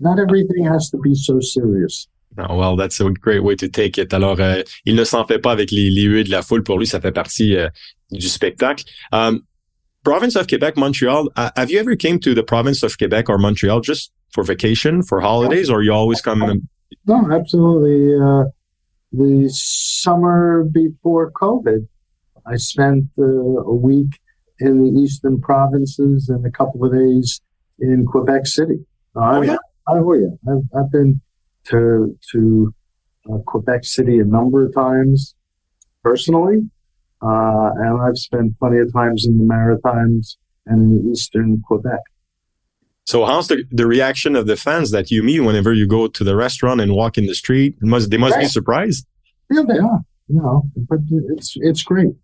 [0.00, 2.08] Not everything has to be so serious.
[2.38, 4.12] Oh, well, that's a great way to take it.
[4.14, 6.62] Alors, euh, il ne s'en fait pas avec les, les huées de la foule.
[6.62, 7.68] Pour lui, ça fait partie euh,
[8.10, 8.84] du spectacle.
[9.12, 9.42] Um,
[10.04, 11.28] province of Quebec, Montreal.
[11.36, 15.02] Uh, have you ever came to the province of Quebec or Montreal just for vacation,
[15.02, 16.42] for holidays, or you always come?
[16.42, 16.68] And-
[17.06, 18.14] no, absolutely.
[18.14, 18.44] Uh,
[19.12, 21.86] the summer before COVID,
[22.46, 24.18] I spent uh, a week
[24.58, 27.40] in the eastern provinces and a couple of days
[27.78, 28.84] in Quebec City.
[29.16, 29.56] Oh, yeah.
[29.88, 30.28] Oh, yeah.
[30.48, 31.20] I've, I've been
[31.64, 32.74] to to
[33.30, 35.34] uh, Quebec City a number of times
[36.02, 36.60] personally,
[37.22, 42.00] uh, and I've spent plenty of times in the Maritimes and in eastern Quebec.
[43.06, 46.24] So how's the, the reaction of the fans that you meet whenever you go to
[46.24, 47.76] the restaurant and walk in the street?
[47.80, 49.06] Must, they must be surprised.
[49.50, 50.00] Yeah, they are.
[50.28, 52.14] You know, but it's it's great.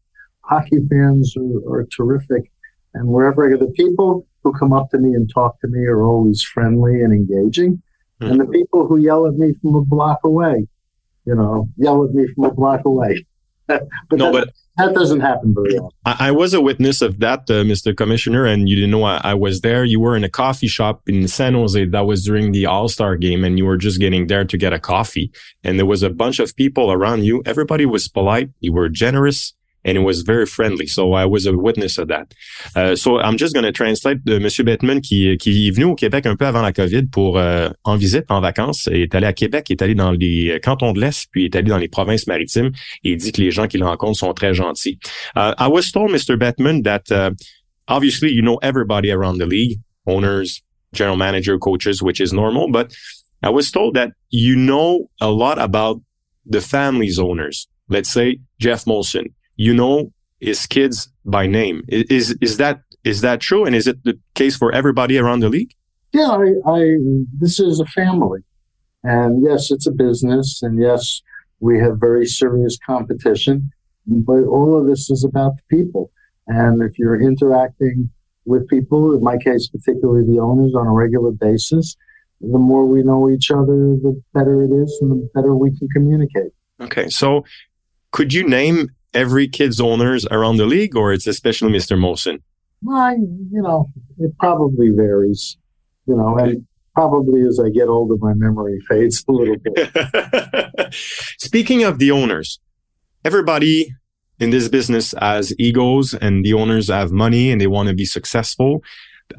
[0.42, 2.52] Hockey fans are, are terrific,
[2.94, 5.86] and wherever I go, the people who come up to me and talk to me
[5.86, 7.82] are always friendly and engaging,
[8.20, 8.30] mm-hmm.
[8.30, 10.68] and the people who yell at me from a block away,
[11.24, 13.26] you know, yell at me from a block away.
[13.66, 15.96] But no, but that doesn't happen very often.
[16.04, 17.96] I, I was a witness of that, uh, Mr.
[17.96, 19.84] Commissioner, and you didn't know I, I, was there.
[19.84, 21.84] You were in a coffee shop in San Jose.
[21.86, 24.72] That was during the All Star game, and you were just getting there to get
[24.72, 25.32] a coffee.
[25.64, 27.42] And there was a bunch of people around you.
[27.46, 28.50] Everybody was polite.
[28.60, 29.54] You were generous
[29.86, 30.86] and it was very friendly.
[30.86, 32.34] So I was a witness of that.
[32.74, 34.42] Uh, so I'm just going to translate de M.
[34.66, 37.96] Bettman qui, qui est venu au Québec un peu avant la COVID pour euh, en
[37.96, 38.88] visite, en vacances.
[38.88, 41.78] Est allé à Québec, est allé dans les cantons de l'Est, puis est allé dans
[41.78, 42.72] les provinces maritimes
[43.04, 44.98] et il dit que les gens qu'il rencontre sont très gentils.
[45.36, 46.36] Uh, I was told, Mr.
[46.36, 47.30] Bettman, that uh,
[47.88, 52.92] obviously you know everybody around the league, owners, general manager, coaches, which is normal, but
[53.42, 56.00] I was told that you know a lot about
[56.44, 57.68] the family's owners.
[57.88, 61.82] Let's say Jeff Molson, you know his kids by name.
[61.88, 63.64] Is is that is that true?
[63.64, 65.72] And is it the case for everybody around the league?
[66.12, 66.96] Yeah, I, I
[67.38, 68.40] this is a family,
[69.02, 71.20] and yes, it's a business, and yes,
[71.60, 73.70] we have very serious competition.
[74.06, 76.12] But all of this is about the people,
[76.46, 78.10] and if you're interacting
[78.44, 81.96] with people, in my case, particularly the owners, on a regular basis,
[82.40, 85.88] the more we know each other, the better it is, and the better we can
[85.88, 86.52] communicate.
[86.80, 87.44] Okay, so
[88.12, 91.96] could you name every kid's owners around the league, or it's especially Mr.
[91.98, 92.42] Molson?
[92.82, 95.56] Well, you know, it probably varies.
[96.06, 100.94] You know, and probably as I get older, my memory fades a little bit.
[101.38, 102.60] Speaking of the owners,
[103.24, 103.92] everybody
[104.38, 108.04] in this business has egos, and the owners have money and they want to be
[108.04, 108.82] successful.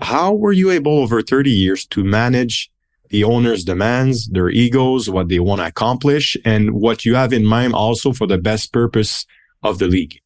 [0.02, 2.70] How were you able over 30 years to manage
[3.10, 7.46] the owner's demands, their egos, what they want to accomplish, and what you have in
[7.46, 9.26] mind also for the best purpose
[9.63, 10.20] of the league?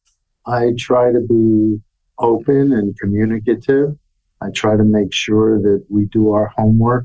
[0.46, 1.80] I try to be
[2.18, 3.96] open and communicative.
[4.40, 7.04] I try to make sure that we do our homework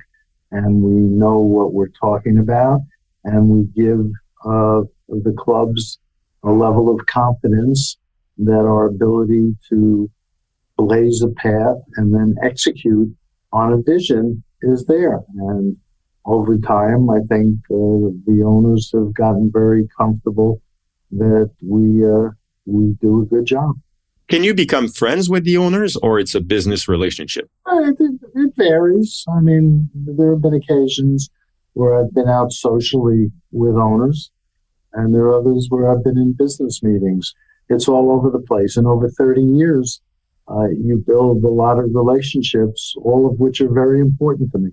[0.51, 2.81] and we know what we're talking about
[3.23, 4.11] and we give
[4.45, 5.99] uh, the clubs
[6.43, 7.97] a level of confidence
[8.37, 10.09] that our ability to
[10.77, 13.13] blaze a path and then execute
[13.51, 15.19] on a vision is there.
[15.37, 15.75] And
[16.25, 20.61] over time, I think uh, the owners have gotten very comfortable
[21.11, 22.29] that we uh,
[22.65, 23.75] we do a good job.
[24.29, 27.49] Can you become friends with the owners, or it's a business relationship?
[27.65, 27.95] It,
[28.35, 29.23] it, varies.
[29.29, 31.29] I mean, there have been occasions
[31.73, 34.29] where I've been out socially with owners,
[34.93, 37.33] and there are others where I've been in business meetings.
[37.69, 38.75] It's all over the place.
[38.75, 40.01] And over 30 years,
[40.49, 44.71] uh, you build a lot of relationships, all of which are very important to me.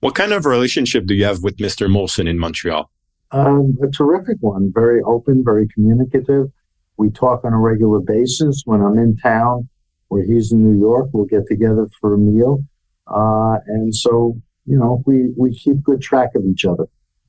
[0.00, 1.88] What kind of relationship do you have with Mr.
[1.88, 2.90] Molson in Montreal?
[3.34, 6.52] Um, a terrific one, very open, very communicative.
[6.96, 8.62] We talk on a regular basis.
[8.64, 9.68] When I'm in town
[10.08, 12.64] or he's in New York, we'll get together for a meal.
[13.08, 16.84] Uh, and so, you know, we, we keep good track of each other.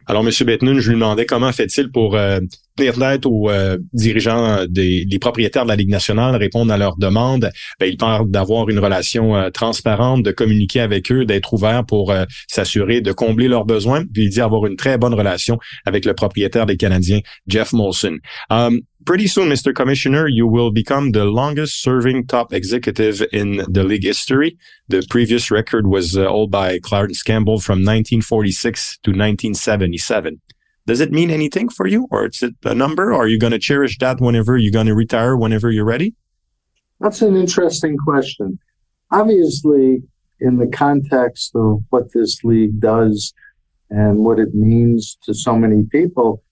[0.08, 0.32] Alors, M.
[0.46, 2.40] Betnun, je lui demandais comment fait-il pour euh,
[2.78, 7.50] tenir tête aux euh, dirigeants des, propriétaires de la Ligue nationale, répondre à leurs demandes.
[7.80, 12.14] Ben, il parle d'avoir une relation euh, transparente, de communiquer avec eux, d'être ouvert pour
[12.48, 14.04] s'assurer de combler leurs besoins.
[14.14, 18.18] Puis il dit avoir une très bonne relation avec le propriétaire des Canadiens, Jeff Molson.
[19.06, 19.74] Pretty soon, Mr.
[19.74, 24.58] Commissioner, you will become the longest serving top executive in the league history.
[24.88, 30.42] The previous record was uh, held by Clarence Campbell from 1946 to 1977.
[30.88, 33.12] Does it mean anything for you or is it a number?
[33.12, 36.14] Or are you going to cherish that whenever you're going to retire, whenever you're ready?
[37.00, 38.60] That's an interesting question.
[39.12, 40.04] Obviously,
[40.40, 43.34] in the context of what this league does
[43.90, 46.44] and what it means to so many people,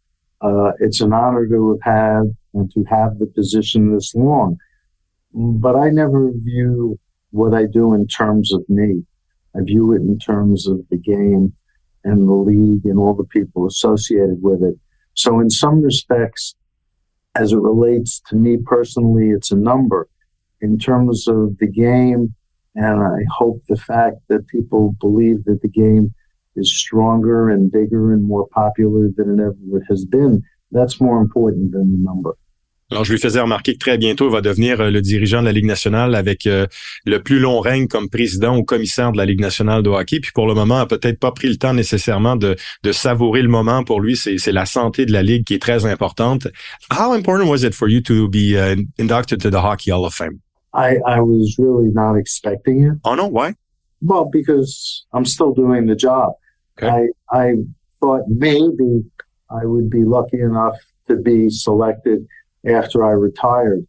[0.41, 4.57] uh, it's an honor to have had and to have the position this long.
[5.33, 6.99] But I never view
[7.31, 9.03] what I do in terms of me.
[9.55, 11.53] I view it in terms of the game
[12.03, 14.75] and the league and all the people associated with it.
[15.15, 16.55] So in some respects,
[17.35, 20.07] as it relates to me personally, it's a number.
[20.61, 22.35] In terms of the game,
[22.75, 26.13] and I hope the fact that people believe that the game
[26.55, 31.71] is stronger and bigger and more popular than it ever has been, that's more important
[31.71, 32.35] than the number.
[32.93, 35.47] Alors, je lui faisais remarquer que très bientôt, il va devenir euh, le dirigeant de
[35.47, 36.67] la Ligue nationale avec euh,
[37.07, 40.19] le plus long règne comme président ou commissaire de la Ligue nationale de hockey.
[40.19, 43.47] Puis pour le moment, a peut-être pas pris le temps nécessairement de, de savourer le
[43.47, 43.83] moment.
[43.83, 46.47] Pour lui, c'est la santé de la Ligue qui est très importante.
[46.91, 50.13] How important was it for you to be uh, inducted to the Hockey Hall of
[50.13, 50.39] Fame?
[50.75, 52.99] I, I was really not expecting it.
[53.05, 53.55] Oh no, why?
[54.03, 56.33] Well, because I'm still doing the job.
[56.77, 57.09] Okay.
[57.31, 57.53] I, I
[57.99, 59.03] thought maybe
[59.49, 60.77] I would be lucky enough
[61.07, 62.27] to be selected
[62.65, 63.85] after I retired.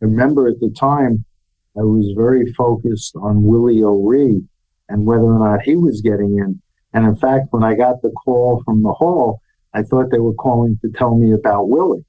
[0.00, 1.24] I remember at the time,
[1.76, 4.42] I was very focused on Willie O'Ree
[4.88, 6.60] and whether or not he was getting in.
[6.92, 9.40] And in fact, when I got the call from the hall,
[9.72, 12.04] I thought they were calling to tell me about Willie.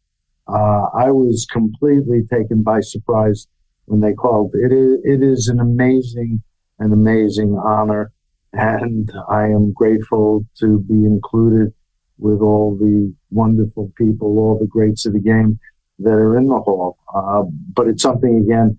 [0.48, 3.48] Uh, I was completely taken by surprise
[3.86, 4.52] when they called.
[4.54, 6.44] It is, it is an amazing,
[6.80, 8.12] an amazing honor.
[8.52, 11.74] And I am grateful to be included
[12.18, 15.60] with all the wonderful people, all the greats of the game
[16.00, 16.98] that are in the hall.
[17.14, 18.78] Uh, but it's something, again,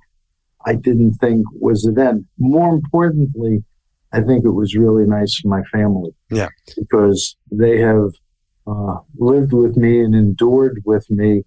[0.66, 2.26] I didn't think was end.
[2.38, 3.62] More importantly,
[4.12, 6.14] I think it was really nice for my family.
[6.30, 6.48] Yeah.
[6.76, 8.10] Because they have
[8.66, 11.42] uh, lived with me and endured with me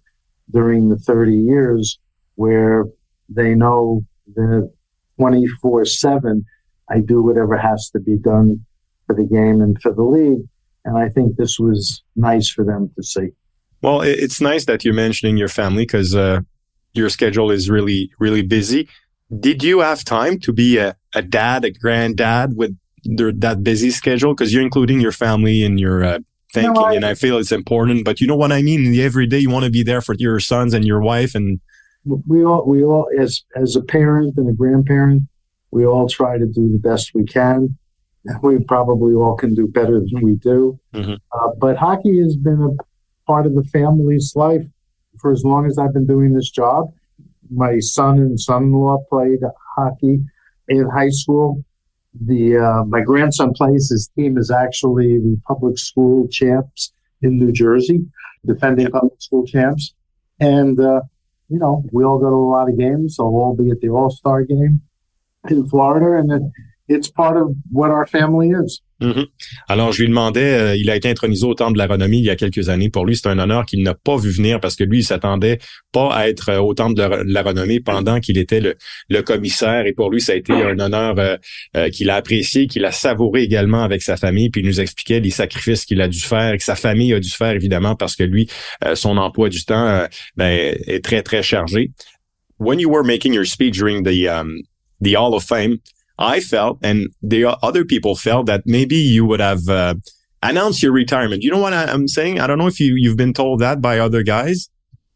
[0.50, 1.98] during the 30 years
[2.36, 2.84] where
[3.28, 4.04] they know
[4.34, 4.70] that
[5.18, 6.44] 24 7,
[6.90, 8.64] I do whatever has to be done
[9.06, 10.46] for the game and for the league.
[10.84, 13.30] And I think this was nice for them to see.
[13.80, 16.40] Well, it's nice that you're mentioning your family because uh,
[16.94, 18.88] your schedule is really, really busy.
[19.38, 23.90] Did you have time to be a, a dad, a granddad with their, that busy
[23.90, 24.34] schedule?
[24.34, 26.18] Because you're including your family in your uh,
[26.52, 28.04] thinking, no, I, and I feel it's important.
[28.04, 28.98] But you know what I mean?
[28.98, 31.60] Every day you want to be there for your sons and your wife, and
[32.04, 35.24] we all, we all, as as a parent and a grandparent,
[35.70, 37.76] we all try to do the best we can.
[38.42, 40.78] We probably all can do better than we do.
[40.92, 41.14] Mm-hmm.
[41.32, 42.82] Uh, but hockey has been a
[43.28, 44.66] part of the family's life
[45.20, 46.92] for as long as I've been doing this job.
[47.50, 49.40] My son and son-in-law played
[49.76, 50.20] hockey
[50.68, 51.64] in high school.
[52.20, 53.90] The uh, my grandson plays.
[53.90, 58.00] His team is actually the public school champs in New Jersey,
[58.44, 59.94] defending public school champs.
[60.40, 61.02] And uh,
[61.48, 63.16] you know, we all go to a lot of games.
[63.16, 64.82] So we'll all be at the All Star game
[65.48, 66.42] in Florida, and it,
[66.88, 68.80] it's part of what our family is.
[69.00, 69.26] Mm-hmm.
[69.68, 72.24] Alors, je lui demandais, euh, il a été intronisé au Temple de la Renommée il
[72.24, 72.90] y a quelques années.
[72.90, 75.58] Pour lui, c'est un honneur qu'il n'a pas vu venir parce que lui, il s'attendait
[75.92, 79.86] pas à être euh, au Temple de la Renommée pendant qu'il était le, commissaire.
[79.86, 83.42] Et pour lui, ça a été un honneur euh, qu'il a apprécié, qu'il a savouré
[83.42, 84.50] également avec sa famille.
[84.50, 87.20] Puis il nous expliquait les sacrifices qu'il a dû faire et que sa famille a
[87.20, 88.48] dû faire, évidemment, parce que lui,
[88.94, 90.06] son emploi du temps
[90.36, 91.90] ben, est très, très chargé.
[92.58, 94.62] When you were making your speech during the, um,
[95.00, 95.78] the Hall of Fame,
[96.18, 99.94] I felt, and the other people felt that maybe you would have uh,
[100.42, 101.42] announced your retirement.
[101.42, 102.40] You know what I, am saying?
[102.40, 104.68] I don't know if you you've been told that by other guys,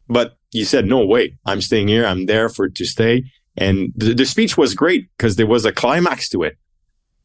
[0.07, 1.05] but you said no.
[1.05, 1.37] way.
[1.45, 2.05] I'm staying here.
[2.05, 3.23] I'm there for to stay.
[3.57, 6.57] And the, the speech was great because there was a climax to it.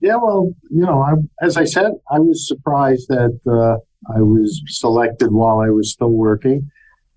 [0.01, 1.15] Yeah, well, you know, I,
[1.45, 3.79] as I said, I was surprised that uh,
[4.15, 6.71] I was selected while I was still working,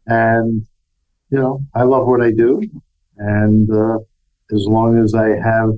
[0.08, 0.66] and
[1.30, 2.64] you know, I love what I do,
[3.18, 4.00] and uh,
[4.52, 5.74] as long as I have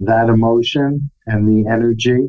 [0.00, 2.28] that emotion and the energy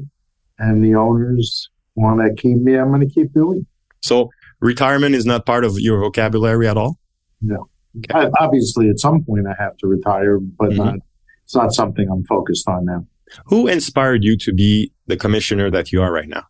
[0.59, 3.65] and the owners want to keep me, I'm going to keep doing.
[4.01, 4.29] So
[4.59, 6.99] retirement is not part of your vocabulary at all?
[7.41, 7.69] No.
[7.97, 8.27] Okay.
[8.27, 10.77] I, obviously, at some point I have to retire, but mm-hmm.
[10.77, 10.95] not,
[11.43, 13.05] it's not something I'm focused on now.
[13.45, 16.43] Who inspired you to be the commissioner that you are right now?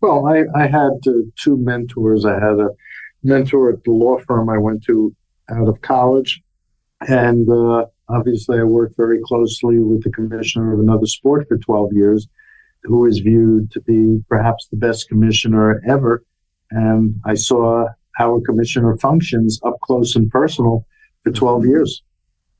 [0.00, 2.24] Well, I, I had uh, two mentors.
[2.24, 2.68] I had a
[3.22, 5.14] mentor at the law firm I went to
[5.50, 6.42] out of college,
[7.00, 11.92] and uh, Obviously, I worked very closely with the commissioner of another sport for 12
[11.92, 12.28] years,
[12.82, 16.24] who is viewed to be perhaps the best commissioner ever.
[16.70, 17.86] And I saw
[18.20, 20.86] our commissioner functions up close and personal
[21.22, 22.02] for 12 years.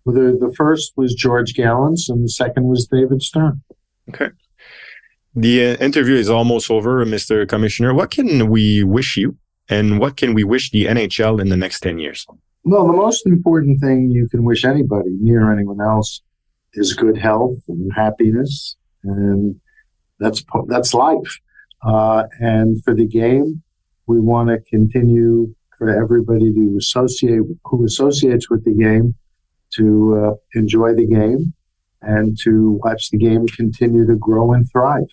[0.07, 3.63] The, the first was George Gallantz, and the second was David Stern.
[4.09, 4.31] Okay.
[5.35, 7.49] The uh, interview is almost over, Mr.
[7.49, 7.95] Commissioner.
[7.95, 9.37] What can we wish you,
[9.69, 12.27] and what can we wish the NHL in the next 10 years?
[12.65, 16.23] Well, the most important thing you can wish anybody, me or anyone else,
[16.75, 19.61] is good health and happiness, and
[20.21, 21.41] that's that's life.
[21.85, 23.63] Uh, and for the game,
[24.07, 29.17] we want to continue for everybody to associate who associates with the game
[29.75, 31.53] to uh, enjoy the game
[32.03, 35.09] and to watch the game continue to grow and thrive.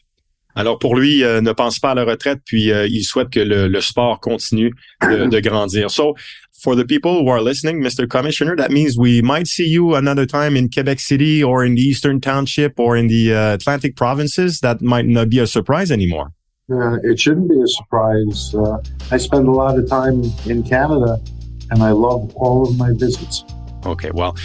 [0.60, 3.40] Alors pour lui, euh, ne pense pas à la retraite, puis euh, il souhaite que
[3.40, 5.90] le, le sport continue de, de, grandir.
[5.90, 6.16] So
[6.62, 8.06] for the people who are listening, Mr.
[8.06, 11.82] Commissioner, that means we might see you another time in Quebec City or in the
[11.82, 14.60] Eastern Township or in the uh, Atlantic provinces.
[14.60, 16.34] That might not be a surprise anymore.
[16.70, 18.54] Uh, it shouldn't be a surprise.
[18.54, 18.80] Uh,
[19.12, 21.22] I spend a lot of time in Canada
[21.72, 23.46] and I love all of my visits.
[23.86, 24.36] Okay, well,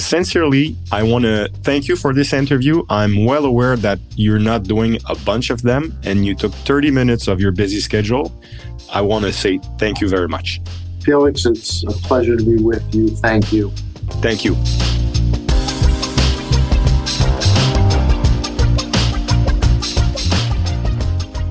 [0.00, 2.82] Sincerely, I want to thank you for this interview.
[2.88, 6.90] I'm well aware that you're not doing a bunch of them and you took 30
[6.90, 8.32] minutes of your busy schedule.
[8.90, 10.60] I want to say thank you very much.
[11.04, 13.08] Felix, it's a pleasure to be with you.
[13.08, 13.70] Thank you.
[14.22, 14.56] Thank you.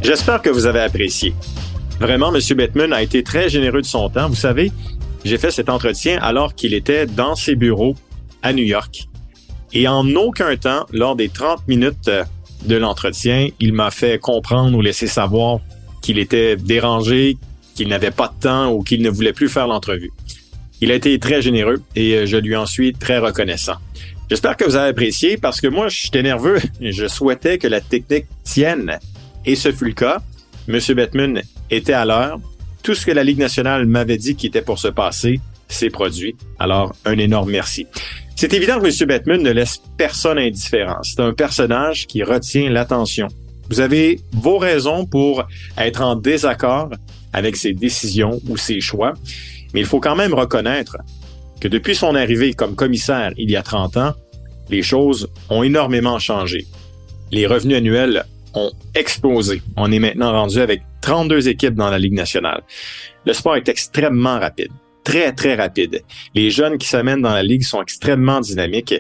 [0.02, 1.36] J'espère que vous avez apprécié.
[2.00, 2.42] Vraiment, M.
[2.58, 4.28] Bettman a été très généreux de son temps.
[4.28, 4.72] Vous savez,
[5.24, 7.96] j'ai fait cet entretien alors qu'il était dans ses bureaux
[8.44, 9.08] à New York.
[9.74, 12.10] Et en aucun temps, lors des 30 minutes
[12.66, 15.60] de l'entretien, il m'a fait comprendre ou laisser savoir
[16.02, 17.38] qu'il était dérangé,
[17.76, 20.12] qu'il n'avait pas de temps ou qu'il ne voulait plus faire l'entrevue.
[20.82, 23.76] Il a été très généreux et je lui en suis très reconnaissant.
[24.30, 26.60] J'espère que vous avez apprécié parce que moi, j'étais nerveux.
[26.82, 29.00] Je souhaitais que la technique tienne.
[29.44, 30.22] Et ce fut le cas.
[30.68, 32.40] Monsieur Bettman était à l'heure.
[32.84, 35.40] Tout ce que la Ligue nationale m'avait dit qui était pour se passer
[35.70, 36.36] s'est produit.
[36.60, 37.88] Alors, un énorme merci.
[38.36, 39.08] C'est évident que M.
[39.08, 41.02] Bettman ne laisse personne indifférent.
[41.04, 43.28] C'est un personnage qui retient l'attention.
[43.70, 45.44] Vous avez vos raisons pour
[45.78, 46.90] être en désaccord
[47.34, 49.14] avec ses décisions ou ses choix,
[49.74, 50.98] mais il faut quand même reconnaître
[51.62, 54.14] que depuis son arrivée comme commissaire il y a 30 ans,
[54.70, 56.66] les choses ont énormément changé.
[57.32, 59.62] Les revenus annuels ont explosé.
[59.78, 62.64] On est maintenant rendu avec 32 équipes dans la Ligue nationale.
[63.26, 64.72] Le sport est extrêmement rapide
[65.04, 66.04] très, très rapide.
[66.36, 68.96] Les jeunes qui s'amènent dans la ligue sont extrêmement dynamiques.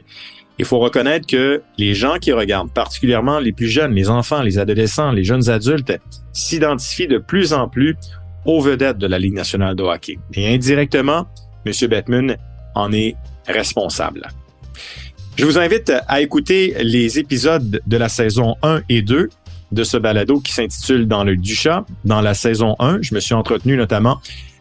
[0.57, 4.59] Il faut reconnaître que les gens qui regardent, particulièrement les plus jeunes, les enfants, les
[4.59, 5.93] adolescents, les jeunes adultes,
[6.33, 7.95] s'identifient de plus en plus
[8.45, 10.19] aux vedettes de la Ligue nationale de hockey.
[10.33, 11.27] Et indirectement,
[11.65, 11.73] M.
[11.87, 12.37] Bettman
[12.75, 13.15] en est
[13.47, 14.27] responsable.
[15.37, 19.29] Je vous invite à écouter les épisodes de la saison 1 et 2
[19.71, 21.85] de ce balado qui s'intitule Dans le Duchat.
[22.03, 24.19] Dans la saison 1, je me suis entretenu notamment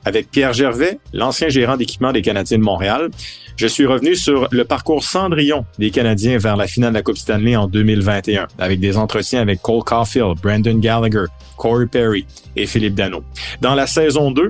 [0.08, 3.10] avec Pierre Gervais, l'ancien gérant d'équipement des Canadiens de Montréal.
[3.56, 7.18] Je suis revenu sur le parcours Cendrillon des Canadiens vers la finale de la Coupe
[7.18, 11.24] Stanley en 2021, avec des entretiens avec Cole Caulfield, Brandon Gallagher,
[11.58, 12.24] Corey Perry
[12.56, 13.22] et Philippe Dano.
[13.60, 14.48] Dans la saison 2,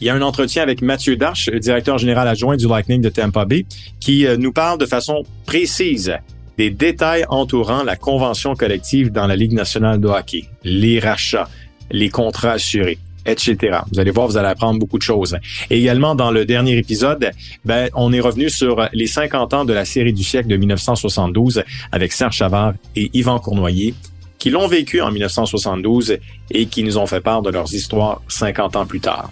[0.00, 3.44] il y a un entretien avec Mathieu Darche, directeur général adjoint du Lightning de Tampa
[3.44, 3.66] Bay,
[4.00, 6.14] qui euh, nous parle de façon précise
[6.56, 11.50] des détails entourant la convention collective dans la Ligue nationale de hockey, les rachats,
[11.90, 13.78] les contrats assurés etc.
[13.92, 15.36] Vous allez voir, vous allez apprendre beaucoup de choses.
[15.70, 17.30] Et également, dans le dernier épisode,
[17.64, 21.62] ben, on est revenu sur les 50 ans de la série du siècle de 1972
[21.92, 23.94] avec Serge Chavard et Yvan Cournoyer
[24.38, 26.18] qui l'ont vécu en 1972
[26.50, 29.30] et qui nous ont fait part de leurs histoires 50 ans plus tard.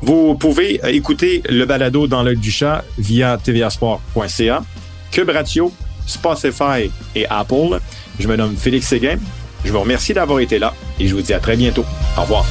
[0.00, 4.64] Vous pouvez écouter le balado dans l'œil du chat via tvasport.ca,
[5.10, 5.72] Cube Radio,
[6.06, 7.78] Spotify et Apple.
[8.18, 9.18] Je me nomme Félix Séguin.
[9.64, 11.84] Je vous remercie d'avoir été là et je vous dis à très bientôt.
[12.18, 12.44] Au revoir.